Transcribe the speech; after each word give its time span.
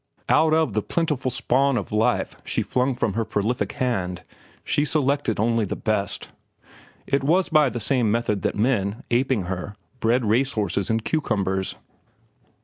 Out 0.29 0.51
of 0.55 0.73
the 0.73 0.81
plentiful 0.81 1.29
spawn 1.29 1.77
of 1.77 1.91
life 1.91 2.35
she 2.43 2.63
flung 2.63 2.95
from 2.95 3.13
her 3.13 3.23
prolific 3.23 3.73
hand 3.73 4.23
she 4.63 4.83
selected 4.83 5.39
only 5.39 5.63
the 5.63 5.75
best. 5.75 6.31
It 7.05 7.23
was 7.23 7.49
by 7.49 7.69
the 7.69 7.79
same 7.79 8.09
method 8.11 8.41
that 8.41 8.55
men, 8.55 9.03
aping 9.11 9.43
her, 9.43 9.75
bred 9.99 10.25
race 10.25 10.53
horses 10.53 10.89
and 10.89 11.05
cucumbers. 11.05 11.75